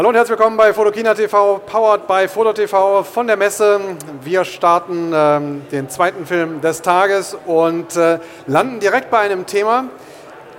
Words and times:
Hallo 0.00 0.08
und 0.08 0.14
herzlich 0.14 0.38
willkommen 0.38 0.56
bei 0.56 0.72
Fotokina 0.72 1.12
TV, 1.12 1.58
powered 1.58 2.06
by 2.06 2.26
Foto 2.26 2.54
TV 2.54 3.02
von 3.02 3.26
der 3.26 3.36
Messe. 3.36 3.78
Wir 4.22 4.46
starten 4.46 5.12
ähm, 5.14 5.62
den 5.70 5.90
zweiten 5.90 6.24
Film 6.24 6.62
des 6.62 6.80
Tages 6.80 7.36
und 7.44 7.96
äh, 7.96 8.18
landen 8.46 8.80
direkt 8.80 9.10
bei 9.10 9.18
einem 9.18 9.44
Thema 9.44 9.90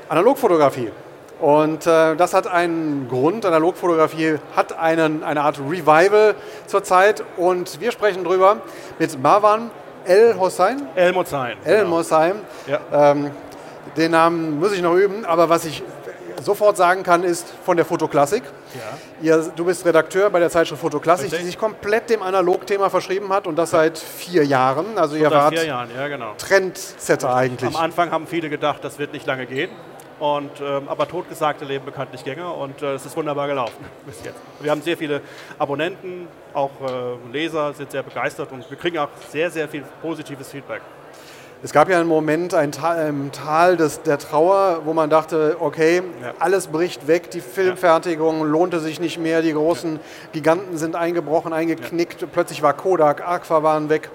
Analogfotografie. 0.10 0.92
Und 1.40 1.88
äh, 1.88 2.16
das 2.16 2.36
hat 2.36 2.46
einen 2.46 3.08
Grund. 3.10 3.44
Analogfotografie 3.44 4.36
hat 4.56 4.78
einen, 4.78 5.24
eine 5.24 5.42
Art 5.42 5.58
Revival 5.58 6.36
zurzeit 6.68 7.24
und 7.36 7.82
wir 7.82 7.92
sprechen 7.92 8.24
drüber 8.24 8.58
mit 9.00 9.20
Marwan 9.20 9.72
El 10.06 10.38
Hossein. 10.38 10.88
El 10.94 11.14
Mossein. 11.14 11.58
El 11.66 11.78
genau. 11.78 11.90
Mossein. 11.90 12.36
Ja. 12.68 12.80
Ähm, 12.94 13.32
den 13.98 14.12
Namen 14.12 14.60
muss 14.60 14.72
ich 14.72 14.84
noch 14.84 14.94
üben, 14.94 15.26
aber 15.26 15.50
was 15.50 15.66
ich 15.66 15.82
sofort 16.44 16.78
sagen 16.78 17.02
kann, 17.02 17.24
ist 17.24 17.52
von 17.66 17.76
der 17.76 17.88
Fotoklassik. 17.88 18.44
Ja. 18.76 18.98
Ihr, 19.22 19.52
du 19.56 19.66
bist 19.66 19.86
Redakteur 19.86 20.30
bei 20.30 20.40
der 20.40 20.50
Zeitschrift 20.50 20.82
Fotoklassik, 20.82 21.26
Richtig. 21.26 21.40
die 21.40 21.46
sich 21.46 21.58
komplett 21.58 22.10
dem 22.10 22.22
Analogthema 22.22 22.90
verschrieben 22.90 23.30
hat 23.30 23.48
und 23.48 23.56
das 23.56 23.72
seit 23.72 23.98
vier 23.98 24.46
Jahren. 24.46 24.98
Also 24.98 25.16
ihr 25.16 25.30
wart 25.30 25.54
vier 25.54 25.66
Jahren, 25.66 25.90
ja, 25.96 26.08
genau. 26.08 26.34
Trendsetter 26.38 27.36
eigentlich. 27.36 27.76
Am 27.76 27.82
Anfang 27.82 28.12
haben 28.12 28.28
viele 28.28 28.50
gedacht, 28.50 28.84
das 28.84 29.00
wird 29.00 29.14
nicht 29.14 29.26
lange 29.26 29.46
gehen. 29.46 29.70
Und, 30.20 30.52
ähm, 30.62 30.88
aber 30.88 31.08
totgesagte 31.08 31.66
leben 31.66 31.84
bekanntlich 31.84 32.24
Gänger 32.24 32.56
und 32.56 32.84
äh, 32.84 32.94
es 32.94 33.08
ist 33.08 33.18
wunderbar 33.18 33.48
gelaufen 33.48 33.84
bis 34.06 34.24
jetzt. 34.24 34.40
Wir 34.60 34.70
haben 34.70 34.84
sehr 34.84 34.96
viele 34.96 35.22
Abonnenten, 35.58 36.28
auch 36.54 36.70
äh, 36.80 37.34
Leser 37.34 37.74
sind 37.74 37.90
sehr 37.90 38.04
begeistert 38.04 38.52
und 38.52 38.70
wir 38.70 38.78
kriegen 38.78 39.00
auch 39.00 39.10
sehr, 39.32 39.50
sehr 39.50 39.68
viel 39.68 39.84
positives 40.00 40.52
Feedback. 40.52 40.84
Es 41.64 41.74
gab 41.74 41.90
ja 41.90 42.00
einen 42.00 42.08
Moment, 42.08 42.56
ein 42.56 42.72
Tal, 42.72 43.08
im 43.08 43.32
Tal 43.32 43.78
des, 43.78 44.02
der 44.02 44.18
Trauer, 44.18 44.82
wo 44.86 44.94
man 44.94 45.12
dachte, 45.12 45.58
okay, 45.60 46.02
ja. 46.20 46.34
alles 46.40 46.68
bricht 46.68 47.06
weg, 47.08 47.30
die 47.30 47.40
Filmfertigung 47.40 48.40
ja. 48.40 48.46
lohnte 48.46 48.80
sich 48.80 49.00
nicht 49.00 49.20
mehr, 49.20 49.44
die 49.44 49.54
großen 49.54 49.94
ja. 49.98 50.00
Giganten 50.32 50.80
sind 50.80 50.96
eingebrochen, 50.96 51.54
eingeknickt, 51.54 52.26
plötzlich 52.32 52.64
war 52.64 52.74
Kodak, 52.74 53.22
Aqua 53.22 53.62
waren 53.62 53.90
weg. 53.90 54.10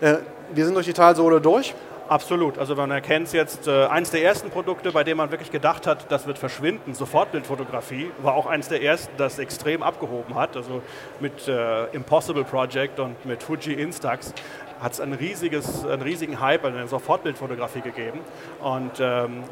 Äh, 0.00 0.16
wir 0.52 0.64
sind 0.64 0.74
durch 0.74 0.86
die 0.86 0.92
Talsohle 0.92 1.40
durch. 1.40 1.76
Absolut. 2.08 2.58
Also 2.58 2.74
man 2.74 2.90
erkennt 2.90 3.28
es 3.28 3.32
jetzt, 3.34 3.68
äh, 3.68 3.86
eins 3.86 4.10
der 4.10 4.24
ersten 4.24 4.50
Produkte, 4.50 4.90
bei 4.90 5.04
dem 5.04 5.18
man 5.18 5.30
wirklich 5.30 5.52
gedacht 5.52 5.86
hat, 5.86 6.10
das 6.10 6.26
wird 6.26 6.38
verschwinden, 6.38 6.92
Sofortbildfotografie, 6.92 8.10
war 8.20 8.34
auch 8.34 8.46
eins 8.46 8.66
der 8.66 8.82
ersten, 8.82 9.12
das 9.16 9.38
extrem 9.38 9.84
abgehoben 9.84 10.34
hat. 10.34 10.56
Also 10.56 10.82
mit 11.20 11.46
äh, 11.46 11.84
Impossible 11.92 12.42
Project 12.42 12.98
und 12.98 13.24
mit 13.24 13.44
Fuji 13.44 13.74
Instax 13.74 14.34
hat 14.80 14.92
es 14.92 15.00
ein 15.00 15.12
einen 15.12 16.02
riesigen 16.02 16.40
Hype 16.40 16.64
in 16.64 16.74
der 16.74 16.88
Sofortbildfotografie 16.88 17.82
gegeben. 17.82 18.20
Und 18.60 19.00
ähm, 19.00 19.44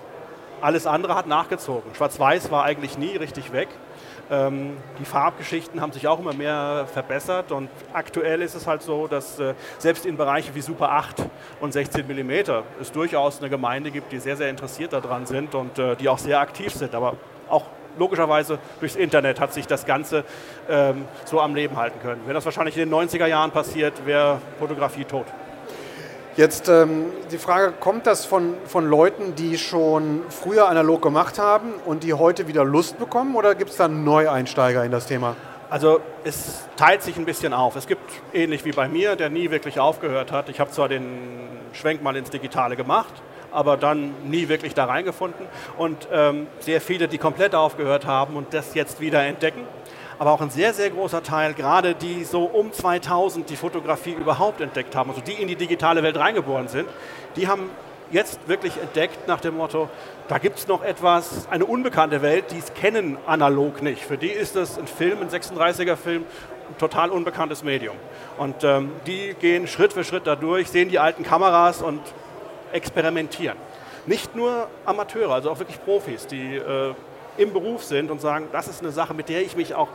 alles 0.61 0.87
andere 0.87 1.15
hat 1.15 1.27
nachgezogen. 1.27 1.95
Schwarz-Weiß 1.95 2.51
war 2.51 2.65
eigentlich 2.65 2.98
nie 2.98 3.17
richtig 3.17 3.53
weg. 3.53 3.69
Ähm, 4.31 4.77
die 4.98 5.05
Farbgeschichten 5.05 5.81
haben 5.81 5.93
sich 5.93 6.07
auch 6.07 6.19
immer 6.19 6.35
mehr 6.35 6.87
verbessert 6.93 7.51
und 7.51 7.70
aktuell 7.95 8.43
ist 8.43 8.55
es 8.55 8.67
halt 8.67 8.83
so, 8.83 9.07
dass 9.07 9.39
äh, 9.39 9.55
selbst 9.79 10.05
in 10.05 10.19
Bereichen 10.19 10.55
wie 10.55 10.61
Super 10.61 10.91
8 10.91 11.25
und 11.61 11.73
16 11.73 12.07
mm 12.07 12.31
es 12.81 12.92
durchaus 12.92 13.41
eine 13.41 13.48
Gemeinde 13.48 13.91
gibt, 13.91 14.13
die 14.13 14.19
sehr, 14.19 14.37
sehr 14.37 14.51
interessiert 14.51 14.92
daran 14.92 15.25
sind 15.25 15.55
und 15.55 15.79
äh, 15.79 15.97
die 15.97 16.11
auch 16.11 16.19
sehr 16.19 16.41
aktiv 16.41 16.75
sind. 16.75 16.95
Aber 16.95 17.15
auch 17.48 17.65
logischerweise 17.99 18.59
durchs 18.81 18.97
Internet 18.97 19.41
hat 19.41 19.53
sich 19.53 19.67
das 19.67 19.87
Ganze 19.87 20.25
ähm, 20.69 21.05
so 21.25 21.41
am 21.41 21.55
Leben 21.55 21.77
halten 21.77 21.99
können. 22.01 22.23
Wenn 22.27 22.35
das 22.35 22.45
wahrscheinlich 22.45 22.77
in 22.77 22.89
den 22.89 22.95
90er 22.95 23.27
Jahren 23.27 23.51
passiert, 23.51 24.07
wäre 24.07 24.41
Fotografie 24.59 25.05
tot. 25.05 25.27
Jetzt 26.37 26.69
ähm, 26.69 27.07
die 27.33 27.39
Frage, 27.39 27.73
kommt 27.81 28.07
das 28.07 28.25
von, 28.25 28.55
von 28.65 28.89
Leuten, 28.89 29.35
die 29.35 29.59
schon 29.59 30.23
früher 30.29 30.69
analog 30.69 31.03
gemacht 31.03 31.39
haben 31.39 31.73
und 31.85 32.05
die 32.05 32.14
heute 32.14 32.47
wieder 32.47 32.64
Lust 32.64 32.97
bekommen 32.97 33.35
oder 33.35 33.57
gibt 33.57 33.70
es 33.70 33.77
da 33.77 33.89
Neueinsteiger 33.89 34.85
in 34.85 34.92
das 34.92 35.07
Thema? 35.07 35.35
Also 35.69 36.01
es 36.23 36.63
teilt 36.77 37.03
sich 37.03 37.17
ein 37.17 37.25
bisschen 37.25 37.53
auf. 37.53 37.75
Es 37.75 37.89
gibt 37.89 38.03
ähnlich 38.33 38.64
wie 38.64 38.70
bei 38.70 38.89
mir, 38.89 39.17
der 39.17 39.31
nie 39.31 39.51
wirklich 39.51 39.81
aufgehört 39.81 40.31
hat. 40.31 40.48
Ich 40.48 40.61
habe 40.61 40.70
zwar 40.70 40.89
den 40.89 41.19
Schwenk 41.73 42.03
mal 42.03 42.17
ins 42.17 42.31
Digitale 42.31 42.77
gemacht, 42.77 43.13
aber 43.53 43.77
dann 43.77 44.14
nie 44.29 44.48
wirklich 44.48 44.75
da 44.75 44.85
reingefunden. 44.85 45.47
Und 45.77 46.09
ähm, 46.13 46.47
sehr 46.61 46.81
viele, 46.81 47.09
die 47.09 47.19
komplett 47.19 47.55
aufgehört 47.55 48.07
haben 48.07 48.36
und 48.36 48.53
das 48.55 48.75
jetzt 48.75 49.01
wieder 49.01 49.23
entdecken. 49.25 49.63
Aber 50.19 50.33
auch 50.33 50.41
ein 50.41 50.51
sehr, 50.51 50.75
sehr 50.75 50.91
großer 50.91 51.23
Teil, 51.23 51.55
gerade 51.55 51.95
die 51.95 52.25
so 52.25 52.45
um 52.45 52.73
2000 52.73 53.48
die 53.48 53.57
Fotografie 53.57 54.13
überhaupt 54.13 54.61
entdeckt 54.61 54.97
haben, 54.97 55.11
also 55.11 55.23
die 55.23 55.35
in 55.35 55.47
die 55.47 55.55
digitale 55.55 56.03
Welt 56.03 56.17
reingeboren 56.17 56.67
sind, 56.67 56.89
die 57.37 57.47
haben 57.47 57.70
jetzt 58.11 58.41
wirklich 58.48 58.77
entdeckt 58.79 59.29
nach 59.29 59.41
dem 59.41 59.57
Motto, 59.57 59.89
da 60.29 60.39
gibt 60.39 60.58
es 60.58 60.67
noch 60.67 60.83
etwas, 60.83 61.47
eine 61.51 61.67
unbekannte 61.67 62.23
Welt, 62.23 62.47
die 62.51 62.61
kennen 62.81 63.17
analog 63.27 63.83
nicht. 63.83 64.03
Für 64.03 64.17
die 64.17 64.29
ist 64.29 64.57
das 64.57 64.79
ein 64.79 64.87
Film, 64.87 65.20
ein 65.20 65.29
36er-Film, 65.29 66.23
ein 66.23 66.79
total 66.79 67.11
unbekanntes 67.11 67.63
Medium. 67.63 67.97
Und 68.39 68.64
ähm, 68.64 68.91
die 69.07 69.35
gehen 69.39 69.67
Schritt 69.67 69.92
für 69.92 70.05
Schritt 70.05 70.27
da 70.27 70.37
durch, 70.37 70.69
sehen 70.69 70.89
die 70.89 70.98
alten 70.98 71.23
Kameras 71.23 71.83
und 71.83 72.01
experimentieren. 72.73 73.56
Nicht 74.06 74.34
nur 74.34 74.68
Amateure, 74.84 75.33
also 75.33 75.51
auch 75.51 75.58
wirklich 75.58 75.83
Profis, 75.84 76.27
die 76.27 76.56
äh, 76.56 76.95
im 77.36 77.52
Beruf 77.52 77.84
sind 77.84 78.11
und 78.11 78.20
sagen, 78.20 78.48
das 78.52 78.68
ist 78.68 78.83
eine 78.83 78.90
Sache, 78.92 79.14
mit 79.14 79.29
der 79.29 79.42
ich 79.42 79.56
mich 79.56 79.74
auch 79.74 79.89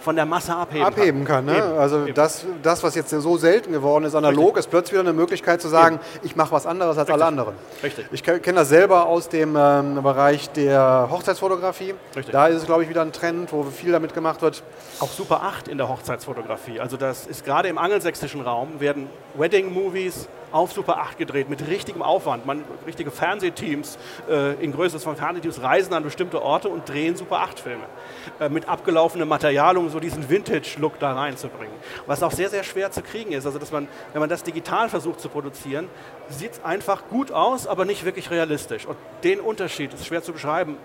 von 0.00 0.16
der 0.16 0.24
Masse 0.24 0.54
abheben, 0.54 0.86
abheben 0.86 1.24
kann. 1.24 1.46
kann 1.46 1.56
ne? 1.56 1.78
Also 1.78 2.04
Eben. 2.06 2.14
Das, 2.14 2.46
das, 2.62 2.82
was 2.82 2.94
jetzt 2.94 3.10
so 3.10 3.36
selten 3.36 3.72
geworden 3.72 4.04
ist, 4.04 4.14
analog, 4.14 4.56
Richtig. 4.56 4.60
ist 4.60 4.70
plötzlich 4.70 4.92
wieder 4.92 5.02
eine 5.02 5.12
Möglichkeit 5.12 5.60
zu 5.60 5.68
sagen, 5.68 5.96
Eben. 5.96 6.26
ich 6.26 6.36
mache 6.36 6.52
was 6.52 6.66
anderes 6.66 6.96
als 6.96 7.08
Richtig. 7.08 7.14
alle 7.14 7.24
anderen. 7.26 7.54
Richtig. 7.82 8.06
Ich 8.10 8.22
kenne 8.22 8.54
das 8.54 8.68
selber 8.68 9.06
aus 9.06 9.28
dem 9.28 9.56
ähm, 9.58 10.02
Bereich 10.02 10.50
der 10.52 11.08
Hochzeitsfotografie. 11.10 11.94
Richtig. 12.16 12.32
Da 12.32 12.46
ist 12.46 12.56
es, 12.56 12.66
glaube 12.66 12.82
ich, 12.82 12.88
wieder 12.88 13.02
ein 13.02 13.12
Trend, 13.12 13.52
wo 13.52 13.62
viel 13.64 13.92
damit 13.92 14.14
gemacht 14.14 14.42
wird. 14.42 14.62
Auch 15.00 15.10
Super 15.10 15.42
8 15.42 15.68
in 15.68 15.78
der 15.78 15.88
Hochzeitsfotografie. 15.88 16.80
Also 16.80 16.96
das 16.96 17.26
ist 17.26 17.44
gerade 17.44 17.68
im 17.68 17.78
angelsächsischen 17.78 18.40
Raum, 18.40 18.80
werden 18.80 19.08
Wedding-Movies 19.34 20.28
auf 20.52 20.72
Super 20.72 20.98
8 20.98 21.18
gedreht, 21.18 21.48
mit 21.48 21.66
richtigem 21.66 22.02
Aufwand. 22.02 22.46
Man, 22.46 22.64
richtige 22.86 23.10
Fernsehteams 23.10 23.98
äh, 24.28 24.54
in 24.62 24.72
Größe 24.72 24.98
von 24.98 25.16
Fernsehteams 25.16 25.62
reisen 25.62 25.94
an 25.94 26.02
bestimmte 26.02 26.42
Orte 26.42 26.68
und 26.68 26.88
drehen 26.88 27.16
Super 27.16 27.42
8-Filme. 27.44 27.84
Äh, 28.38 28.48
mit 28.48 28.68
abgelaufenem 28.68 29.28
Material, 29.28 29.76
um 29.76 29.88
so 29.88 30.00
diesen 30.00 30.28
Vintage-Look 30.28 30.98
da 30.98 31.12
reinzubringen. 31.12 31.74
Was 32.06 32.22
auch 32.22 32.32
sehr, 32.32 32.48
sehr 32.48 32.64
schwer 32.64 32.90
zu 32.90 33.02
kriegen 33.02 33.32
ist. 33.32 33.46
Also, 33.46 33.58
dass 33.58 33.72
man, 33.72 33.88
wenn 34.12 34.20
man 34.20 34.28
das 34.28 34.42
digital 34.42 34.88
versucht 34.88 35.20
zu 35.20 35.28
produzieren, 35.28 35.88
sieht 36.28 36.52
es 36.52 36.64
einfach 36.64 37.08
gut 37.08 37.32
aus, 37.32 37.66
aber 37.66 37.84
nicht 37.84 38.04
wirklich 38.04 38.30
realistisch. 38.30 38.86
Und 38.86 38.96
den 39.24 39.40
Unterschied 39.40 39.92
ist 39.94 40.06
schwer 40.06 40.22
zu 40.22 40.32
beschreiben 40.32 40.76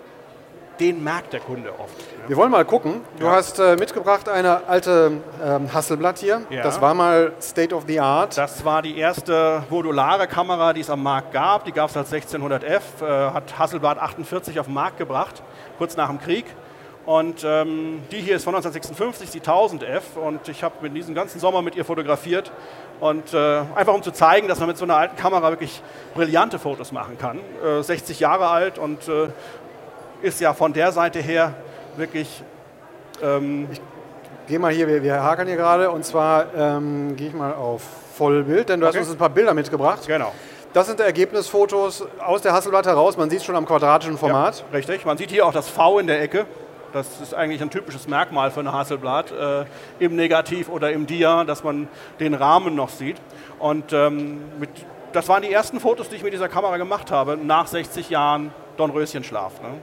den 0.80 1.02
merkt 1.02 1.32
der 1.32 1.40
Kunde 1.40 1.70
oft. 1.78 1.94
Wir 2.26 2.36
wollen 2.36 2.50
mal 2.50 2.64
gucken. 2.64 3.02
Du 3.18 3.26
ja. 3.26 3.32
hast 3.32 3.58
äh, 3.58 3.76
mitgebracht 3.76 4.28
eine 4.28 4.66
alte 4.66 5.20
ähm, 5.44 5.72
Hasselblatt 5.72 6.18
hier. 6.18 6.42
Ja. 6.50 6.62
Das 6.62 6.80
war 6.80 6.94
mal 6.94 7.32
State 7.40 7.74
of 7.74 7.84
the 7.86 8.00
Art. 8.00 8.36
Das 8.36 8.64
war 8.64 8.82
die 8.82 8.98
erste 8.98 9.62
modulare 9.70 10.26
Kamera, 10.26 10.72
die 10.72 10.80
es 10.80 10.90
am 10.90 11.02
Markt 11.02 11.32
gab. 11.32 11.64
Die 11.64 11.72
gab 11.72 11.90
es 11.90 11.96
als 11.96 12.12
1600F, 12.12 12.80
äh, 13.00 13.30
hat 13.32 13.58
Hasselblatt 13.58 13.98
48 13.98 14.58
auf 14.60 14.66
den 14.66 14.74
Markt 14.74 14.98
gebracht, 14.98 15.42
kurz 15.78 15.96
nach 15.96 16.08
dem 16.08 16.20
Krieg. 16.20 16.44
Und 17.06 17.44
ähm, 17.44 18.02
die 18.10 18.18
hier 18.18 18.34
ist 18.34 18.42
von 18.42 18.56
1956, 18.56 19.30
die 19.30 19.40
1000F. 19.40 20.18
Und 20.20 20.48
ich 20.48 20.64
habe 20.64 20.74
mit 20.82 20.96
diesen 20.96 21.14
ganzen 21.14 21.38
Sommer 21.38 21.62
mit 21.62 21.76
ihr 21.76 21.84
fotografiert. 21.84 22.50
Und 22.98 23.32
äh, 23.32 23.62
einfach 23.76 23.94
um 23.94 24.02
zu 24.02 24.10
zeigen, 24.10 24.48
dass 24.48 24.58
man 24.58 24.68
mit 24.68 24.76
so 24.76 24.84
einer 24.84 24.96
alten 24.96 25.16
Kamera 25.16 25.50
wirklich 25.50 25.82
brillante 26.14 26.58
Fotos 26.58 26.90
machen 26.90 27.16
kann. 27.16 27.38
Äh, 27.64 27.82
60 27.82 28.18
Jahre 28.18 28.48
alt 28.48 28.78
und 28.78 29.06
äh, 29.06 29.28
ist 30.22 30.40
ja 30.40 30.54
von 30.54 30.72
der 30.72 30.92
Seite 30.92 31.20
her 31.20 31.54
wirklich. 31.96 32.42
Ähm 33.22 33.68
ich 33.70 33.80
gehe 34.48 34.58
mal 34.58 34.72
hier, 34.72 34.86
wir, 34.86 35.02
wir 35.02 35.22
haken 35.22 35.48
hier 35.48 35.56
gerade 35.56 35.90
und 35.90 36.04
zwar 36.04 36.54
ähm, 36.54 37.16
gehe 37.16 37.28
ich 37.28 37.34
mal 37.34 37.52
auf 37.52 37.82
Vollbild, 38.16 38.68
denn 38.68 38.80
du 38.80 38.86
okay. 38.86 38.98
hast 38.98 39.06
uns 39.06 39.16
ein 39.16 39.18
paar 39.18 39.30
Bilder 39.30 39.54
mitgebracht. 39.54 40.06
Genau. 40.06 40.32
Das 40.72 40.86
sind 40.86 41.00
Ergebnisfotos 41.00 42.06
aus 42.24 42.42
der 42.42 42.52
Hasselblatt 42.52 42.86
heraus. 42.86 43.16
Man 43.16 43.30
sieht 43.30 43.40
es 43.40 43.44
schon 43.44 43.56
am 43.56 43.66
quadratischen 43.66 44.18
Format. 44.18 44.58
Ja, 44.58 44.76
richtig. 44.76 45.04
Man 45.04 45.16
sieht 45.16 45.30
hier 45.30 45.46
auch 45.46 45.52
das 45.52 45.68
V 45.68 45.98
in 45.98 46.06
der 46.06 46.20
Ecke. 46.20 46.46
Das 46.92 47.20
ist 47.20 47.34
eigentlich 47.34 47.60
ein 47.60 47.70
typisches 47.70 48.06
Merkmal 48.08 48.50
für 48.50 48.60
eine 48.60 48.72
Hasselblatt 48.72 49.32
äh, 49.32 49.64
im 49.98 50.16
Negativ 50.16 50.68
oder 50.68 50.92
im 50.92 51.06
Dia, 51.06 51.44
dass 51.44 51.64
man 51.64 51.88
den 52.20 52.34
Rahmen 52.34 52.74
noch 52.74 52.90
sieht. 52.90 53.16
Und 53.58 53.92
ähm, 53.92 54.42
mit, 54.58 54.70
das 55.12 55.28
waren 55.28 55.42
die 55.42 55.52
ersten 55.52 55.80
Fotos, 55.80 56.08
die 56.08 56.16
ich 56.16 56.22
mit 56.22 56.32
dieser 56.32 56.48
Kamera 56.48 56.76
gemacht 56.76 57.10
habe, 57.10 57.36
nach 57.36 57.66
60 57.66 58.10
Jahren 58.10 58.52
Dornröschenschlaf. 58.76 59.60
Ne? 59.62 59.78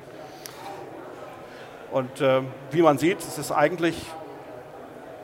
Und 1.93 2.21
äh, 2.21 2.41
wie 2.71 2.81
man 2.81 2.97
sieht, 2.97 3.19
es 3.19 3.37
ist 3.37 3.51
eigentlich 3.51 3.95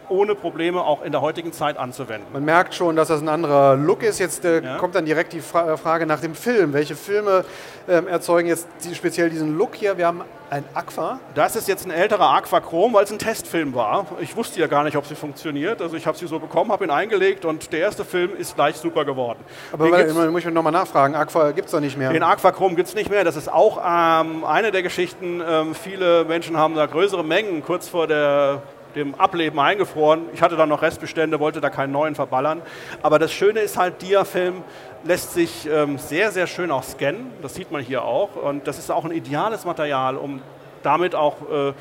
ohne 0.09 0.35
Probleme 0.35 0.81
auch 0.81 1.03
in 1.03 1.11
der 1.11 1.21
heutigen 1.21 1.53
Zeit 1.53 1.77
anzuwenden. 1.77 2.27
Man 2.33 2.45
merkt 2.45 2.73
schon, 2.75 2.95
dass 2.95 3.07
das 3.07 3.21
ein 3.21 3.29
anderer 3.29 3.75
Look 3.75 4.03
ist. 4.03 4.19
Jetzt 4.19 4.45
äh, 4.45 4.61
ja. 4.61 4.77
kommt 4.77 4.95
dann 4.95 5.05
direkt 5.05 5.33
die 5.33 5.41
Fra 5.41 5.77
Frage 5.77 6.05
nach 6.05 6.19
dem 6.19 6.35
Film. 6.35 6.73
Welche 6.73 6.95
Filme 6.95 7.45
ähm, 7.87 8.07
erzeugen 8.07 8.47
jetzt 8.47 8.67
die, 8.83 8.95
speziell 8.95 9.29
diesen 9.29 9.57
Look 9.57 9.75
hier? 9.75 9.97
Wir 9.97 10.07
haben 10.07 10.23
ein 10.49 10.63
Aqua. 10.73 11.19
Das 11.35 11.55
ist 11.55 11.67
jetzt 11.67 11.85
ein 11.85 11.91
älterer 11.91 12.29
Aquachrom, 12.33 12.93
weil 12.93 13.03
es 13.03 13.11
ein 13.11 13.19
Testfilm 13.19 13.75
war. 13.75 14.05
Ich 14.19 14.35
wusste 14.35 14.59
ja 14.59 14.67
gar 14.67 14.83
nicht, 14.83 14.97
ob 14.97 15.05
sie 15.05 15.15
funktioniert. 15.15 15.81
Also 15.81 15.95
ich 15.95 16.07
habe 16.07 16.17
sie 16.17 16.27
so 16.27 16.39
bekommen, 16.39 16.71
habe 16.71 16.83
ihn 16.83 16.89
eingelegt 16.89 17.45
und 17.45 17.71
der 17.71 17.79
erste 17.79 18.03
Film 18.05 18.35
ist 18.35 18.55
gleich 18.55 18.75
super 18.75 19.05
geworden. 19.05 19.39
Aber 19.71 19.91
weil, 19.91 20.31
muss 20.31 20.43
ich 20.43 20.51
nochmal 20.51 20.71
nachfragen, 20.71 21.15
Aqua 21.15 21.51
gibt 21.51 21.67
es 21.67 21.71
doch 21.71 21.79
nicht 21.79 21.97
mehr. 21.97 22.11
Den 22.11 22.23
Aquachrom 22.23 22.75
gibt 22.75 22.89
es 22.89 22.95
nicht 22.95 23.09
mehr. 23.09 23.23
Das 23.23 23.35
ist 23.35 23.51
auch 23.51 23.77
ähm, 23.77 24.43
eine 24.43 24.71
der 24.71 24.83
Geschichten. 24.83 25.41
Ähm, 25.47 25.75
viele 25.75 26.25
Menschen 26.25 26.57
haben 26.57 26.75
da 26.75 26.85
größere 26.85 27.23
Mengen 27.23 27.63
kurz 27.63 27.87
vor 27.87 28.07
der 28.07 28.61
dem 28.95 29.15
Ableben 29.15 29.59
eingefroren. 29.59 30.23
Ich 30.33 30.41
hatte 30.41 30.55
da 30.55 30.65
noch 30.65 30.81
Restbestände, 30.81 31.39
wollte 31.39 31.61
da 31.61 31.69
keinen 31.69 31.91
neuen 31.91 32.15
verballern. 32.15 32.61
Aber 33.01 33.19
das 33.19 33.31
Schöne 33.31 33.59
ist 33.59 33.77
halt, 33.77 34.01
Diafilm 34.01 34.63
lässt 35.03 35.33
sich 35.33 35.67
ähm, 35.71 35.97
sehr, 35.97 36.31
sehr 36.31 36.47
schön 36.47 36.71
auch 36.71 36.83
scannen. 36.83 37.31
Das 37.41 37.53
sieht 37.53 37.71
man 37.71 37.81
hier 37.81 38.03
auch. 38.03 38.35
Und 38.35 38.67
das 38.67 38.79
ist 38.79 38.91
auch 38.91 39.05
ein 39.05 39.11
ideales 39.11 39.65
Material, 39.65 40.17
um 40.17 40.41
damit 40.83 41.15
auch 41.15 41.35
äh, 41.51 41.73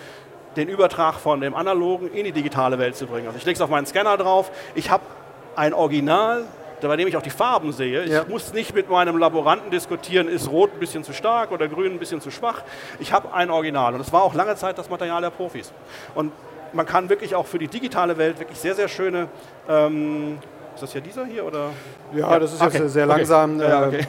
den 0.57 0.69
Übertrag 0.69 1.15
von 1.15 1.41
dem 1.41 1.55
analogen 1.55 2.11
in 2.13 2.25
die 2.25 2.33
digitale 2.33 2.79
Welt 2.79 2.97
zu 2.97 3.07
bringen. 3.07 3.27
Also 3.27 3.39
ich 3.39 3.45
lege 3.45 3.57
es 3.57 3.61
auf 3.61 3.71
meinen 3.71 3.87
Scanner 3.87 4.17
drauf. 4.17 4.51
Ich 4.75 4.91
habe 4.91 5.05
ein 5.57 5.73
Original 5.73 6.45
bei 6.87 6.97
dem 6.97 7.09
ich 7.09 7.17
auch 7.17 7.23
die 7.23 7.31
Farben 7.31 7.73
sehe. 7.73 8.05
Ich 8.05 8.13
ja. 8.13 8.25
muss 8.29 8.53
nicht 8.53 8.75
mit 8.75 8.89
meinem 8.89 9.19
Laboranten 9.19 9.71
diskutieren, 9.71 10.29
ist 10.29 10.49
rot 10.49 10.73
ein 10.75 10.79
bisschen 10.79 11.03
zu 11.03 11.13
stark 11.13 11.51
oder 11.51 11.67
grün 11.67 11.95
ein 11.95 11.99
bisschen 11.99 12.21
zu 12.21 12.31
schwach. 12.31 12.63
Ich 13.01 13.13
habe 13.13 13.33
ein 13.33 13.51
Original 13.51 13.95
und 13.95 14.01
es 14.01 14.13
war 14.13 14.23
auch 14.23 14.35
lange 14.35 14.55
Zeit 14.55 14.79
das 14.79 14.89
Material 14.89 15.21
der 15.21 15.31
Profis. 15.31 15.73
Und 16.15 16.33
man 16.73 16.87
kann 16.87 17.09
wirklich 17.09 17.35
auch 17.35 17.47
für 17.47 17.59
die 17.59 17.69
digitale 17.69 18.19
Welt 18.19 18.39
wirklich 18.39 18.59
sehr, 18.59 18.75
sehr 18.75 18.89
schöne 18.89 19.29
ähm, 19.69 20.39
ist 20.79 20.83
das 20.83 20.95
ja 20.95 21.01
dieser 21.01 21.27
hier 21.27 21.45
oder? 21.45 21.71
Ja, 22.13 22.31
ja. 22.31 22.39
das 22.39 22.53
ist 22.53 22.63
okay. 22.63 22.79
jetzt 22.79 22.93
sehr 22.93 23.07
langsam. 23.07 23.57
Okay. 23.57 23.69
Ja, 23.69 23.87
okay. 23.87 24.07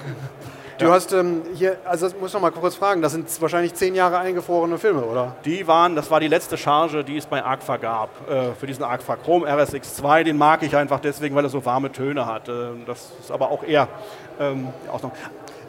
Du 0.77 0.85
ja. 0.85 0.91
hast 0.91 1.11
ähm, 1.11 1.41
hier, 1.55 1.77
also 1.83 2.07
das 2.07 2.17
muss 2.17 2.29
ich 2.29 2.33
noch 2.35 2.41
mal 2.41 2.51
kurz 2.51 2.75
fragen, 2.75 3.01
das 3.01 3.11
sind 3.11 3.27
wahrscheinlich 3.41 3.73
zehn 3.73 3.95
Jahre 3.95 4.19
eingefrorene 4.19 4.77
Filme, 4.77 5.01
oder? 5.01 5.35
Die 5.43 5.67
waren, 5.67 5.95
das 5.95 6.09
war 6.11 6.19
die 6.19 6.27
letzte 6.27 6.57
Charge, 6.57 7.03
die 7.03 7.17
es 7.17 7.25
bei 7.25 7.43
Agfa 7.43 7.77
gab, 7.77 8.09
äh, 8.29 8.53
für 8.53 8.67
diesen 8.67 8.83
Agfa 8.83 9.15
Chrome 9.17 9.45
RSX2. 9.45 10.23
Den 10.23 10.37
mag 10.37 10.61
ich 10.61 10.75
einfach 10.75 10.99
deswegen, 10.99 11.35
weil 11.35 11.43
er 11.43 11.49
so 11.49 11.65
warme 11.65 11.91
Töne 11.91 12.25
hat. 12.25 12.47
Äh, 12.47 12.69
das 12.85 13.11
ist 13.19 13.31
aber 13.31 13.49
auch 13.49 13.63
eher 13.63 13.89
ähm, 14.39 14.69
Ausnahme. 14.89 15.15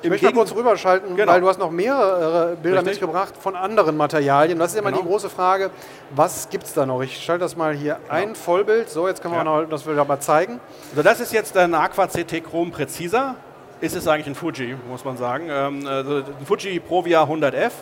Ich 0.02 0.08
möchte 0.08 0.26
mal 0.26 0.32
kurz 0.32 0.54
rüberschalten, 0.54 1.16
genau. 1.16 1.32
weil 1.32 1.40
du 1.40 1.48
hast 1.48 1.58
noch 1.58 1.70
mehrere 1.70 2.56
Bilder 2.56 2.78
Richtig. 2.78 3.00
mitgebracht 3.00 3.34
von 3.38 3.54
anderen 3.54 3.96
Materialien. 3.96 4.58
Das 4.58 4.72
ist 4.72 4.78
immer 4.78 4.90
genau. 4.90 5.02
die 5.02 5.08
große 5.08 5.28
Frage, 5.28 5.70
was 6.10 6.48
gibt 6.48 6.64
es 6.64 6.72
da 6.72 6.86
noch? 6.86 7.02
Ich 7.02 7.22
schalte 7.22 7.40
das 7.40 7.56
mal 7.56 7.74
hier 7.74 7.94
genau. 7.94 8.14
ein, 8.14 8.34
Vollbild. 8.34 8.88
So, 8.88 9.08
jetzt 9.08 9.20
können 9.22 9.34
wir 9.34 9.38
ja. 9.38 9.44
noch 9.44 9.68
das 9.68 9.84
will 9.86 9.94
mal 9.94 10.20
zeigen. 10.20 10.60
Also 10.90 11.02
das 11.02 11.20
ist 11.20 11.32
jetzt 11.32 11.56
ein 11.56 11.74
Aqua 11.74 12.06
CT 12.06 12.44
Chrome 12.44 12.70
Präziser 12.70 13.36
ist 13.80 13.96
es 13.96 14.06
eigentlich 14.06 14.26
ein 14.26 14.34
Fuji, 14.34 14.76
muss 14.88 15.04
man 15.04 15.16
sagen. 15.16 15.48
Ähm, 15.50 15.86
also 15.86 16.16
ein 16.16 16.46
Fuji 16.46 16.80
Provia 16.80 17.24
100F. 17.24 17.72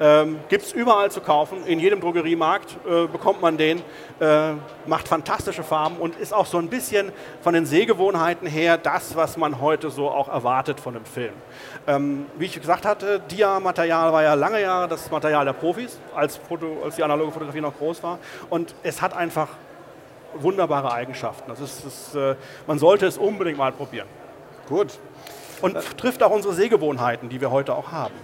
Ähm, 0.00 0.38
Gibt 0.48 0.64
es 0.64 0.72
überall 0.72 1.10
zu 1.10 1.20
kaufen, 1.20 1.66
in 1.66 1.78
jedem 1.78 2.00
Drogeriemarkt 2.00 2.78
äh, 2.88 3.06
bekommt 3.06 3.42
man 3.42 3.58
den, 3.58 3.82
äh, 4.18 4.52
macht 4.86 5.06
fantastische 5.06 5.62
Farben 5.62 5.96
und 5.96 6.16
ist 6.16 6.32
auch 6.32 6.46
so 6.46 6.56
ein 6.56 6.70
bisschen 6.70 7.12
von 7.42 7.52
den 7.52 7.66
Sehgewohnheiten 7.66 8.48
her 8.48 8.78
das, 8.78 9.14
was 9.14 9.36
man 9.36 9.60
heute 9.60 9.90
so 9.90 10.08
auch 10.08 10.28
erwartet 10.28 10.80
von 10.80 10.96
einem 10.96 11.04
Film. 11.04 11.34
Ähm, 11.86 12.24
wie 12.38 12.46
ich 12.46 12.58
gesagt 12.58 12.86
hatte, 12.86 13.20
Dia-Material 13.30 14.10
war 14.10 14.22
ja 14.22 14.32
lange 14.32 14.62
Jahre 14.62 14.88
das 14.88 15.10
Material 15.10 15.44
der 15.44 15.52
Profis, 15.52 15.98
als, 16.14 16.38
Foto, 16.38 16.78
als 16.82 16.96
die 16.96 17.02
analoge 17.02 17.32
Fotografie 17.32 17.60
noch 17.60 17.76
groß 17.76 18.02
war 18.02 18.18
und 18.48 18.74
es 18.82 19.02
hat 19.02 19.14
einfach 19.14 19.48
wunderbare 20.32 20.92
Eigenschaften. 20.92 21.50
Das 21.50 21.60
ist, 21.60 21.84
das, 21.84 22.14
äh, 22.14 22.36
man 22.66 22.78
sollte 22.78 23.04
es 23.04 23.18
unbedingt 23.18 23.58
mal 23.58 23.72
probieren. 23.72 24.08
Gut, 24.66 24.98
und 25.60 25.76
trifft 25.98 26.22
auch 26.22 26.30
unsere 26.30 26.54
Sehgewohnheiten, 26.54 27.28
die 27.28 27.40
wir 27.40 27.50
heute 27.50 27.74
auch 27.74 27.92
haben. 27.92 28.14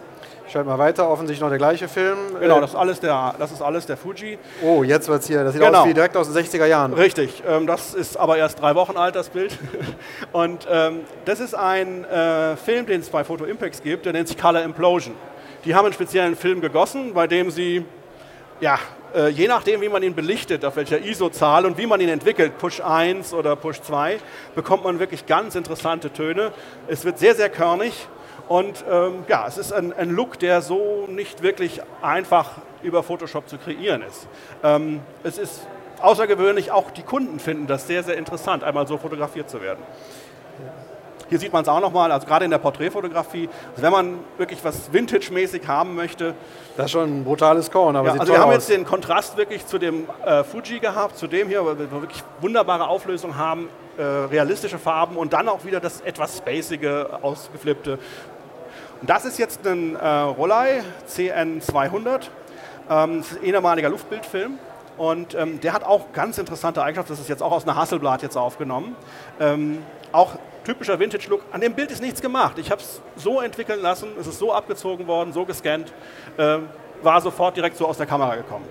Schaut 0.53 0.65
mal 0.65 0.79
weiter, 0.79 1.11
offensichtlich 1.11 1.41
noch 1.41 1.49
der 1.49 1.59
gleiche 1.59 1.89
Film. 1.89 2.17
Genau, 2.41 2.61
das 2.61 2.71
ist 2.71 2.77
alles 2.77 3.01
der, 3.01 3.35
das 3.37 3.51
ist 3.51 3.63
alles 3.63 3.85
der 3.87 3.97
Fuji. 3.97 4.39
Oh, 4.63 4.85
jetzt 4.85 5.09
wird 5.09 5.23
es 5.23 5.27
hier, 5.27 5.43
das 5.43 5.55
sieht 5.55 5.63
genau. 5.63 5.81
aus 5.81 5.89
wie 5.89 5.95
direkt 5.95 6.17
aus 6.17 6.33
den 6.33 6.45
60er 6.45 6.67
Jahren. 6.67 6.93
Richtig, 6.93 7.43
ähm, 7.49 7.67
das 7.67 7.95
ist 7.95 8.17
aber 8.17 8.37
erst 8.37 8.61
drei 8.61 8.77
Wochen 8.77 8.97
alt, 8.97 9.17
das 9.17 9.29
Bild. 9.31 9.59
Und 10.33 10.69
ähm, 10.71 11.01
das 11.25 11.41
ist 11.41 11.55
ein 11.55 12.05
äh, 12.05 12.57
Film, 12.57 12.87
den 12.87 13.01
es 13.01 13.11
bei 13.11 13.25
Photo 13.25 13.45
Impacts 13.45 13.83
gibt, 13.83 14.07
der 14.07 14.13
nennt 14.13 14.29
sich 14.29 14.39
Color 14.39 14.63
Implosion. 14.63 15.15
Die 15.65 15.75
haben 15.75 15.85
einen 15.85 15.95
speziellen 15.95 16.37
Film 16.37 16.61
gegossen, 16.61 17.13
bei 17.13 17.27
dem 17.27 17.51
sie 17.51 17.85
ja, 18.61 18.79
äh, 19.15 19.29
je 19.29 19.49
nachdem, 19.49 19.81
wie 19.81 19.89
man 19.89 20.03
ihn 20.03 20.15
belichtet, 20.15 20.65
auf 20.65 20.77
welcher 20.77 20.99
ISO-Zahl 20.99 21.67
und 21.67 21.77
wie 21.77 21.87
man 21.87 22.01
ihn 22.01 22.09
entwickelt, 22.09 22.57
Push 22.59 22.81
1 22.81 23.35
oder 23.35 23.57
Push 23.57 23.83
2, 23.83 24.19
bekommt 24.55 24.85
man 24.85 24.99
wirklich 24.99 25.27
ganz 25.27 25.57
interessante 25.57 26.13
Töne. 26.13 26.53
Es 26.87 27.05
wird 27.05 27.19
sehr, 27.19 27.35
sehr 27.35 27.49
körnig 27.49 28.07
und 28.49 28.85
ähm, 28.91 29.25
ja, 29.29 29.47
es 29.47 29.59
ist 29.59 29.73
ein, 29.73 29.93
ein, 29.93 30.11
Look, 30.11 30.39
der 30.39 30.63
so 30.63 31.07
nicht 31.09 31.43
wirklich 31.43 31.81
einfach 32.03 32.53
über 32.83 33.03
Photoshop 33.03 33.49
zu 33.49 33.59
kreieren 33.59 34.03
ist. 34.03 34.29
Ähm, 34.63 35.01
es 35.25 35.39
ist 35.39 35.67
außergewöhnlich, 36.01 36.71
auch 36.71 36.91
die 36.91 37.03
Kunden 37.03 37.41
finden 37.41 37.67
das 37.67 37.87
sehr, 37.87 38.03
sehr 38.03 38.17
interessant, 38.17 38.63
einmal 38.63 38.87
so 38.87 38.99
fotografiert 38.99 39.51
zu 39.51 39.61
werden. 39.61 39.83
Hier 41.29 41.41
sieht 41.41 41.53
man 41.53 41.63
es 41.63 41.69
auch 41.69 41.81
nochmal, 41.81 42.13
also 42.13 42.25
gerade 42.25 42.45
in 42.45 42.53
der 42.53 42.59
Porträtfotografie, 42.59 43.49
also 43.71 43.83
wenn 43.83 43.91
man 43.91 44.19
wirklich 44.39 44.65
was 44.65 44.93
Vintage-mäßig 44.93 45.67
haben 45.67 45.97
möchte. 45.97 46.35
Das 46.77 46.87
ist 46.87 46.93
schon 46.93 47.21
ein 47.21 47.25
brutales 47.25 47.69
Korn, 47.69 47.97
aber 47.97 48.15
ja, 48.15 48.21
Also 48.21 48.33
wir 48.33 48.41
haben 48.41 48.51
aus. 48.51 48.55
jetzt 48.55 48.71
den 48.71 48.85
Kontrast 48.85 49.37
wirklich 49.37 49.67
zu 49.67 49.79
dem 49.79 50.07
äh, 50.25 50.45
Fuji 50.45 50.79
gehabt, 50.79 51.17
zu 51.17 51.27
dem 51.27 51.49
hier, 51.49 51.67
weil 51.67 51.79
wir 51.79 51.91
wirklich 51.91 52.23
wunderbare 52.41 52.87
Auflösung 52.87 53.37
haben, 53.37 53.69
äh, 53.99 54.03
realistische 54.03 54.79
Farben 54.79 55.17
und 55.17 55.33
dann 55.33 55.49
auch 55.49 55.65
wieder 55.65 55.81
das 55.81 56.01
etwas 56.03 56.39
spacige, 56.39 57.19
ausgeflippte. 57.23 57.99
Das 59.03 59.25
ist 59.25 59.39
jetzt 59.39 59.67
ein 59.67 59.95
äh, 59.97 60.07
Rollei 60.07 60.83
CN200, 61.09 62.29
ähm, 62.89 63.23
ehemaliger 63.43 63.91
Luftbildfilm. 63.91 64.59
Und 64.97 65.35
ähm, 65.35 65.61
der 65.61 65.75
hat 65.75 65.85
auch 65.85 66.13
ganz 66.13 66.39
interessante 66.39 66.83
Eigenschaften. 66.83 67.13
Das 67.13 67.21
ist 67.21 67.29
jetzt 67.29 67.43
auch 67.43 67.53
aus 67.53 67.65
einer 67.65 67.77
Hasselblad 67.77 68.23
jetzt 68.23 68.37
aufgenommen. 68.37 68.97
Ähm, 69.39 69.83
auch 70.13 70.37
typischer 70.65 70.99
Vintage-Look. 70.99 71.43
An 71.53 71.61
dem 71.61 71.75
Bild 71.75 71.91
ist 71.91 72.01
nichts 72.01 72.23
gemacht. 72.23 72.59
Ich 72.59 72.71
habe 72.71 72.81
es 72.81 73.03
so 73.17 73.41
entwickeln 73.41 73.83
lassen, 73.83 74.09
es 74.19 74.27
ist 74.27 74.39
so 74.39 74.53
abgezogen 74.53 75.07
worden, 75.07 75.33
so 75.33 75.45
gescannt, 75.45 75.93
äh, 76.39 76.59
war 77.03 77.21
sofort 77.21 77.57
direkt 77.57 77.77
so 77.77 77.87
aus 77.87 77.99
der 77.99 78.07
Kamera 78.07 78.37
gekommen. 78.37 78.65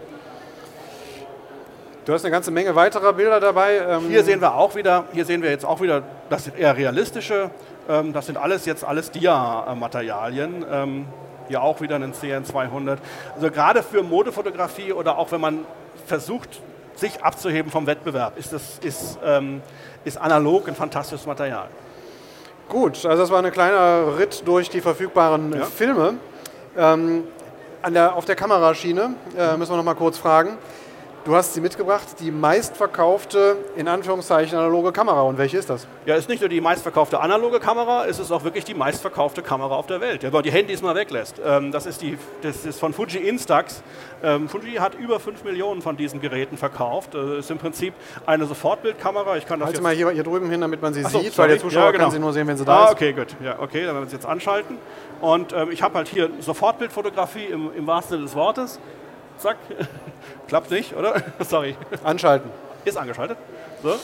Du 2.05 2.13
hast 2.13 2.23
eine 2.23 2.31
ganze 2.31 2.51
Menge 2.51 2.75
weiterer 2.75 3.13
Bilder 3.13 3.39
dabei. 3.39 3.77
Ähm 3.77 4.09
hier 4.09 4.23
sehen 4.23 4.39
wir 4.39 4.53
auch 4.53 4.75
wieder, 4.75 5.05
hier 5.11 5.25
sehen 5.25 5.41
wir 5.41 5.49
jetzt 5.49 5.65
auch 5.65 5.81
wieder 5.81 6.03
das 6.29 6.47
eher 6.47 6.77
realistische. 6.77 7.49
Ähm, 7.89 8.13
das 8.13 8.27
sind 8.27 8.37
alles 8.37 8.65
jetzt 8.65 8.83
alles 8.83 9.09
Dia-Materialien. 9.09 10.63
Ähm, 10.71 11.07
hier 11.47 11.63
auch 11.63 11.81
wieder 11.81 11.95
ein 11.95 12.13
CN200. 12.13 12.97
Also 13.33 13.49
gerade 13.49 13.81
für 13.81 14.03
Modefotografie 14.03 14.93
oder 14.93 15.17
auch 15.17 15.31
wenn 15.31 15.41
man 15.41 15.65
versucht, 16.05 16.61
sich 16.93 17.23
abzuheben 17.23 17.71
vom 17.71 17.87
Wettbewerb, 17.87 18.37
ist, 18.37 18.53
das, 18.53 18.77
ist, 18.83 19.17
ähm, 19.25 19.63
ist 20.03 20.17
analog 20.17 20.67
ein 20.67 20.75
fantastisches 20.75 21.25
Material. 21.25 21.69
Gut, 22.69 23.03
also 23.03 23.17
das 23.17 23.31
war 23.31 23.43
ein 23.43 23.51
kleiner 23.51 24.19
Ritt 24.19 24.43
durch 24.45 24.69
die 24.69 24.81
verfügbaren 24.81 25.53
ja. 25.53 25.65
Filme. 25.65 26.13
Ähm, 26.77 27.23
der, 27.89 28.15
auf 28.15 28.25
der 28.25 28.35
Kameraschiene 28.35 29.15
äh, 29.35 29.57
müssen 29.57 29.71
wir 29.71 29.77
noch 29.77 29.83
mal 29.83 29.95
kurz 29.95 30.19
fragen. 30.19 30.57
Du 31.25 31.35
hast 31.35 31.55
sie 31.55 31.61
mitgebracht, 31.61 32.05
die 32.19 32.29
meistverkaufte, 32.29 33.57
in 33.75 33.87
Anführungszeichen, 33.87 34.59
analoge 34.59 34.91
Kamera. 34.91 35.23
Und 35.23 35.39
welche 35.39 35.57
ist 35.57 35.71
das? 35.71 35.87
Ja, 36.05 36.13
ist 36.13 36.29
nicht 36.29 36.39
nur 36.39 36.49
die 36.49 36.61
meistverkaufte 36.61 37.19
analoge 37.19 37.59
Kamera, 37.59 38.05
es 38.05 38.19
ist 38.19 38.31
auch 38.31 38.43
wirklich 38.43 38.63
die 38.63 38.75
meistverkaufte 38.75 39.41
Kamera 39.41 39.73
auf 39.73 39.87
der 39.87 40.01
Welt. 40.01 40.21
Ja, 40.21 40.31
weil 40.31 40.43
die 40.43 40.51
Handys 40.51 40.83
mal 40.83 40.93
weglässt. 40.93 41.41
Ähm, 41.43 41.71
das, 41.71 41.87
ist 41.87 42.03
die, 42.03 42.19
das 42.43 42.63
ist 42.67 42.79
von 42.79 42.93
Fuji 42.93 43.27
Instax. 43.27 43.81
Ähm, 44.21 44.47
Fuji 44.47 44.75
hat 44.75 44.93
über 44.93 45.19
5 45.19 45.43
Millionen 45.43 45.81
von 45.81 45.97
diesen 45.97 46.21
Geräten 46.21 46.57
verkauft. 46.57 47.15
Das 47.15 47.27
äh, 47.27 47.39
ist 47.39 47.49
im 47.49 47.57
Prinzip 47.57 47.95
eine 48.27 48.45
Sofortbildkamera. 48.45 49.37
Ich 49.37 49.47
kann 49.47 49.59
das 49.59 49.69
halt 49.69 49.81
mal 49.81 49.95
hier, 49.95 50.11
hier, 50.11 50.23
drüben 50.23 50.51
hin, 50.51 50.61
damit 50.61 50.83
man 50.83 50.93
sie 50.93 51.01
so, 51.01 51.21
sieht, 51.21 51.33
sorry. 51.33 51.37
weil 51.37 51.55
der 51.55 51.59
Zuschauer 51.59 51.85
ja, 51.85 51.91
genau. 51.91 52.03
kann 52.03 52.11
sie 52.11 52.19
nur 52.19 52.33
sehen, 52.33 52.45
wenn 52.45 52.57
sie 52.57 52.65
da 52.65 52.83
ah, 52.83 52.85
ist. 52.85 52.91
okay, 52.91 53.13
gut. 53.13 53.35
Ja, 53.43 53.57
okay, 53.59 53.83
dann 53.83 53.95
werden 53.95 54.01
wir 54.01 54.05
es 54.05 54.13
jetzt 54.13 54.27
anschalten. 54.27 54.77
Und 55.21 55.53
ähm, 55.53 55.71
ich 55.71 55.81
habe 55.81 55.95
halt 55.95 56.07
hier 56.07 56.29
Sofortbildfotografie 56.39 57.45
im, 57.45 57.71
im 57.75 57.87
wahrsten 57.87 58.17
Sinne 58.17 58.25
des 58.25 58.35
Wortes. 58.35 58.79
Zack. 59.37 59.57
Klappt 60.47 60.71
nicht, 60.71 60.95
oder? 60.95 61.21
Sorry. 61.47 61.75
Anschalten. 62.03 62.49
Ist 62.83 62.97
angeschaltet. 62.97 63.37
So. 63.81 63.95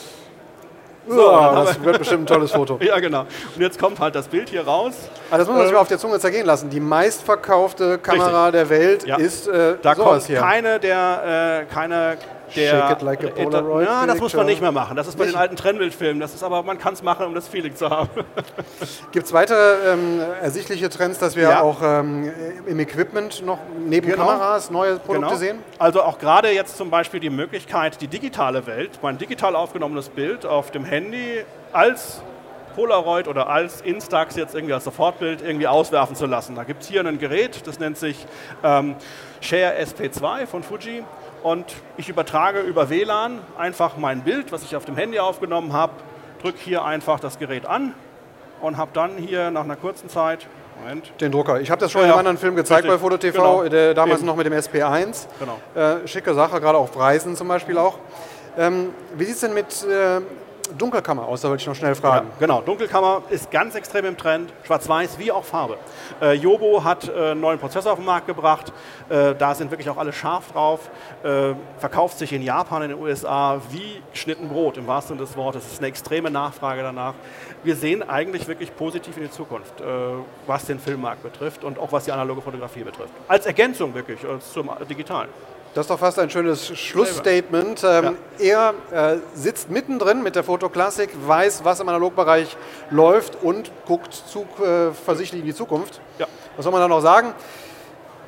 So, 1.07 1.31
ja, 1.31 1.63
das 1.63 1.83
wird 1.83 1.97
bestimmt 1.97 2.23
ein 2.23 2.27
tolles 2.27 2.51
Foto. 2.51 2.77
ja, 2.81 3.00
genau. 3.00 3.21
Und 3.21 3.61
jetzt 3.61 3.79
kommt 3.79 4.00
halt 4.00 4.13
das 4.13 4.27
Bild 4.27 4.50
hier 4.50 4.65
raus. 4.65 4.93
Also 5.31 5.38
das 5.38 5.47
muss 5.47 5.55
man 5.55 5.63
sich 5.63 5.71
äh, 5.71 5.73
mal 5.73 5.81
auf 5.81 5.88
der 5.88 5.97
Zunge 5.97 6.19
zergehen 6.19 6.45
lassen. 6.45 6.69
Die 6.69 6.79
meistverkaufte 6.79 7.97
Kamera 7.97 8.45
richtig. 8.45 8.51
der 8.51 8.69
Welt 8.69 9.07
ja. 9.07 9.15
ist 9.17 9.47
äh, 9.47 9.77
da 9.81 9.95
kommt 9.95 10.23
hier. 10.23 10.39
keine 10.39 10.79
der 10.79 11.65
äh, 11.67 11.73
keine 11.73 12.17
der, 12.55 12.72
Shake 12.72 12.91
it 12.98 13.01
like 13.01 13.24
a 13.24 13.27
Polaroid 13.27 13.86
Ja, 13.86 14.05
das 14.05 14.20
muss 14.20 14.34
man 14.34 14.46
nicht 14.46 14.62
mehr 14.62 14.72
machen. 14.72 14.96
Das 14.96 15.08
ist 15.08 15.17
bei 15.17 15.25
nicht? 15.25 15.36
den 15.36 15.39
alten 15.39 15.55
Trennbildfilmen. 15.55 16.20
Das 16.20 16.34
ist 16.34 16.43
aber, 16.43 16.63
man 16.63 16.77
kann 16.77 16.93
es 16.93 17.03
machen, 17.03 17.25
um 17.25 17.34
das 17.34 17.48
Feeling 17.48 17.75
zu 17.75 17.89
haben. 17.89 18.10
Gibt 19.12 19.25
es 19.25 19.34
weitere 19.34 19.93
ähm, 19.93 20.22
ersichtliche 20.41 20.89
Trends, 20.89 21.20
dass 21.20 21.36
wir 21.36 21.43
ja. 21.43 21.62
auch 21.62 21.81
ähm, 21.84 22.31
im 22.65 22.79
Equipment 22.79 23.46
noch 23.46 23.60
neben 23.88 24.08
genau. 24.08 24.27
Kameras 24.27 24.72
neue 24.72 24.98
Produkte 24.98 25.27
genau. 25.27 25.36
sehen? 25.38 25.60
Also 25.79 26.01
auch 26.03 26.20
gerade 26.20 26.51
jetzt 26.51 26.77
zum 26.77 26.89
Beispiel 26.89 27.20
die 27.20 27.29
Möglichkeit, 27.29 28.01
die 28.01 28.08
digitale 28.08 28.65
Welt, 28.67 29.00
mein 29.01 29.17
digital 29.17 29.55
aufgenommenes 29.55 30.10
Bild 30.10 30.46
auf 30.46 30.72
dem 30.72 30.86
Handy 30.86 31.43
als 31.72 32.22
Polaroid 32.75 33.27
oder 33.27 33.47
als 33.49 33.81
Instax 33.81 34.35
jetzt 34.35 34.55
irgendwie 34.55 34.73
als 34.73 34.83
Sofortbild 34.83 35.41
irgendwie 35.41 35.67
auswerfen 35.67 36.15
zu 36.15 36.25
lassen. 36.25 36.55
Da 36.55 36.63
gibt 36.63 36.83
es 36.83 36.89
hier 36.89 37.05
ein 37.05 37.19
Gerät, 37.19 37.67
das 37.67 37.79
nennt 37.79 37.97
sich 37.97 38.25
ähm, 38.63 38.95
Share 39.39 39.73
SP2 39.79 40.47
von 40.47 40.63
Fuji 40.63 41.03
und 41.43 41.65
ich 41.97 42.09
übertrage 42.09 42.61
über 42.61 42.89
WLAN 42.89 43.39
einfach 43.57 43.97
mein 43.97 44.21
Bild, 44.21 44.51
was 44.51 44.63
ich 44.63 44.75
auf 44.75 44.85
dem 44.85 44.95
Handy 44.95 45.19
aufgenommen 45.19 45.73
habe, 45.73 45.93
drücke 46.41 46.59
hier 46.59 46.83
einfach 46.85 47.19
das 47.19 47.39
Gerät 47.39 47.65
an 47.65 47.93
und 48.61 48.77
habe 48.77 48.91
dann 48.93 49.17
hier 49.17 49.51
nach 49.51 49.63
einer 49.63 49.75
kurzen 49.75 50.09
Zeit 50.09 50.47
Moment. 50.81 51.11
Den 51.21 51.31
Drucker. 51.31 51.61
Ich 51.61 51.69
habe 51.69 51.79
das 51.79 51.91
schon 51.91 52.01
ja, 52.01 52.07
in 52.07 52.11
einem 52.11 52.19
anderen 52.19 52.37
Film 52.37 52.55
gezeigt 52.55 52.83
Richtig. 52.83 52.99
bei 52.99 53.03
Foto 53.03 53.17
TV, 53.17 53.61
genau. 53.63 53.93
damals 53.93 54.19
Eben. 54.19 54.27
noch 54.27 54.35
mit 54.35 54.45
dem 54.47 54.53
SP1. 54.53 55.27
Genau. 55.39 55.59
Äh, 55.75 56.07
schicke 56.07 56.33
Sache, 56.33 56.59
gerade 56.59 56.77
auf 56.77 56.91
Preisen 56.91 57.35
zum 57.35 57.47
Beispiel 57.47 57.77
auch. 57.77 57.99
Ähm, 58.57 58.89
wie 59.15 59.25
sieht 59.25 59.35
es 59.35 59.41
denn 59.41 59.53
mit 59.53 59.67
äh, 59.83 60.21
Dunkelkammer 60.77 61.27
aus? 61.27 61.41
Da 61.41 61.49
wollte 61.49 61.61
ich 61.61 61.67
noch 61.67 61.75
schnell 61.75 61.95
fragen. 61.95 62.27
Ja, 62.27 62.33
genau, 62.39 62.61
Dunkelkammer 62.61 63.23
ist 63.29 63.51
ganz 63.51 63.75
extrem 63.75 64.05
im 64.05 64.17
Trend, 64.17 64.51
schwarz-weiß 64.63 65.19
wie 65.19 65.31
auch 65.31 65.43
Farbe. 65.43 65.77
Äh, 66.21 66.33
Jobo 66.33 66.83
hat 66.83 67.07
äh, 67.07 67.31
einen 67.31 67.41
neuen 67.41 67.59
Prozessor 67.59 67.93
auf 67.93 67.99
den 67.99 68.05
Markt 68.05 68.27
gebracht, 68.27 68.71
äh, 69.09 69.35
da 69.35 69.55
sind 69.55 69.71
wirklich 69.71 69.89
auch 69.89 69.97
alle 69.97 70.13
scharf 70.13 70.51
drauf, 70.51 70.89
äh, 71.23 71.53
verkauft 71.77 72.17
sich 72.17 72.33
in 72.33 72.41
Japan, 72.41 72.83
in 72.83 72.89
den 72.89 72.99
USA 72.99 73.61
wie 73.69 74.01
geschnitten 74.11 74.49
Brot 74.49 74.77
im 74.77 74.87
wahrsten 74.87 75.17
Sinne 75.17 75.27
des 75.27 75.37
Wortes. 75.37 75.65
Es 75.65 75.73
ist 75.73 75.79
eine 75.79 75.87
extreme 75.87 76.31
Nachfrage 76.31 76.81
danach. 76.81 77.13
Wir 77.63 77.75
sehen 77.75 78.07
eigentlich 78.07 78.47
wirklich 78.47 78.75
positiv 78.75 79.17
in 79.17 79.23
die 79.23 79.31
Zukunft, 79.31 79.81
äh, 79.81 79.83
was 80.47 80.65
den 80.65 80.79
Filmmarkt 80.79 81.23
betrifft 81.23 81.63
und 81.63 81.79
auch 81.79 81.91
was 81.91 82.05
die 82.05 82.11
analoge 82.11 82.41
Fotografie 82.41 82.83
betrifft. 82.83 83.13
Als 83.27 83.45
Ergänzung 83.45 83.93
wirklich 83.93 84.23
äh, 84.23 84.39
zum 84.39 84.69
Digitalen. 84.89 85.29
Das 85.73 85.85
ist 85.85 85.89
doch 85.89 85.99
fast 85.99 86.19
ein 86.19 86.29
schönes 86.29 86.67
Schlussstatement. 86.77 87.81
Ähm, 87.85 88.17
ja. 88.37 88.73
Er 88.91 89.13
äh, 89.13 89.17
sitzt 89.33 89.69
mittendrin 89.69 90.21
mit 90.21 90.35
der 90.35 90.43
Fotoklassik, 90.43 91.11
weiß, 91.25 91.63
was 91.63 91.79
im 91.79 91.87
Analogbereich 91.87 92.57
läuft 92.89 93.41
und 93.41 93.71
guckt 93.85 94.13
zuversichtlich 94.13 95.39
äh, 95.39 95.43
in 95.43 95.45
die 95.45 95.55
Zukunft. 95.55 96.01
Ja. 96.19 96.27
Was 96.57 96.65
soll 96.65 96.73
man 96.73 96.81
da 96.81 96.89
noch 96.89 96.99
sagen? 96.99 97.33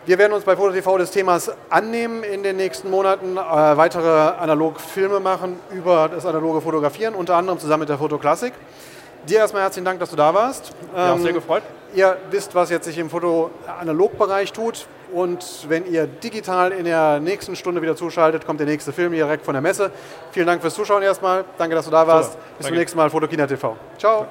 Wir 0.06 0.18
werden 0.18 0.32
uns 0.32 0.46
bei 0.46 0.56
FotoTV 0.56 0.98
des 0.98 1.12
Themas 1.12 1.52
annehmen 1.70 2.24
in 2.24 2.44
den 2.44 2.56
nächsten 2.56 2.90
Monaten, 2.90 3.36
äh, 3.36 3.40
weitere 3.40 4.10
Analogfilme 4.10 5.20
machen 5.20 5.60
über 5.72 6.10
das 6.10 6.26
analoge 6.26 6.62
Fotografieren, 6.62 7.14
unter 7.14 7.36
anderem 7.36 7.60
zusammen 7.60 7.82
mit 7.82 7.90
der 7.90 7.98
Fotoklassik. 7.98 8.54
Dir 9.28 9.40
erstmal 9.40 9.64
herzlichen 9.64 9.86
Dank, 9.86 10.00
dass 10.00 10.10
du 10.10 10.16
da 10.16 10.34
warst. 10.34 10.72
Ja, 10.96 11.14
ähm, 11.14 11.22
sehr 11.22 11.34
gefreut. 11.34 11.64
Ihr 11.94 12.18
wisst, 12.32 12.56
was 12.56 12.70
jetzt 12.70 12.86
sich 12.86 12.98
im 12.98 13.10
Foto-Analog-Bereich 13.10 14.52
tut. 14.52 14.88
Und 15.14 15.66
wenn 15.70 15.86
ihr 15.86 16.08
digital 16.08 16.72
in 16.72 16.86
der 16.86 17.20
nächsten 17.20 17.56
Stunde 17.56 17.82
wieder 17.82 17.96
zuschaltet, 17.96 18.46
kommt 18.46 18.60
der 18.60 18.68
nächste 18.68 18.92
Film 18.92 19.14
direkt 19.14 19.46
von 19.46 19.54
der 19.54 19.62
Messe. 19.62 19.92
Vielen 20.32 20.48
Dank 20.48 20.62
fürs 20.62 20.74
Zuschauen 20.74 21.04
erstmal. 21.04 21.46
Danke, 21.58 21.76
dass 21.76 21.86
du 21.86 21.92
da 21.92 22.08
warst. 22.08 22.38
Bis 22.58 22.68
zum 22.68 22.76
nächsten 22.76 22.98
Mal, 22.98 23.10
Fotokina 23.10 23.46
TV. 23.46 23.78
Ciao. 23.98 24.28